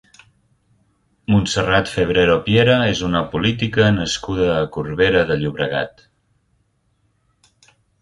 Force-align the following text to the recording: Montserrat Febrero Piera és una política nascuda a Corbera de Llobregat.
Montserrat 1.33 1.91
Febrero 1.97 2.39
Piera 2.47 2.79
és 2.95 3.03
una 3.09 3.23
política 3.35 3.93
nascuda 4.01 4.51
a 4.57 4.67
Corbera 4.79 5.25
de 5.35 5.41
Llobregat. 5.45 6.07